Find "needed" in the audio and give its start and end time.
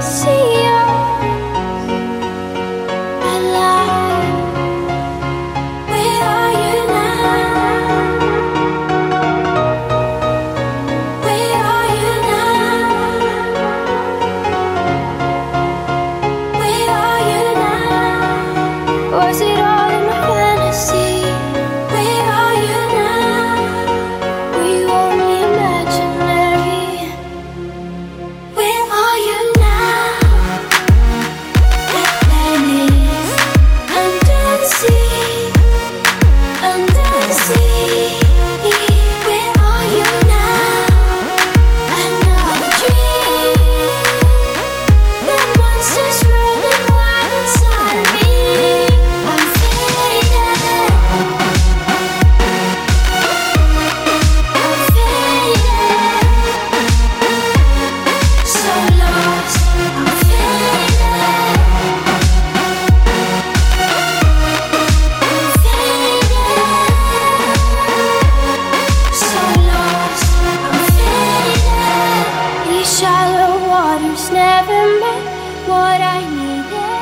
76.28-76.95